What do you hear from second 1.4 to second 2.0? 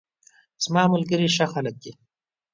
خلګ دي